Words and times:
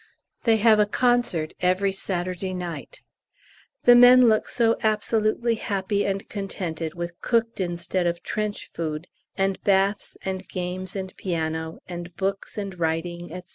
They 0.45 0.57
have 0.57 0.79
a 0.79 0.87
concert 0.87 1.53
every 1.61 1.91
Saturday 1.91 2.55
night. 2.55 3.03
The 3.83 3.95
men 3.95 4.27
looked 4.27 4.49
so 4.49 4.75
absolutely 4.81 5.53
happy 5.53 6.07
and 6.07 6.27
contented 6.27 6.95
with 6.95 7.21
cooked 7.21 7.61
instead 7.61 8.07
of 8.07 8.23
trench 8.23 8.71
food, 8.71 9.05
and 9.37 9.61
baths 9.61 10.17
and 10.25 10.49
games 10.49 10.95
and 10.95 11.15
piano, 11.17 11.81
and 11.87 12.15
books 12.15 12.57
and 12.57 12.79
writing, 12.79 13.27
&c. 13.29 13.41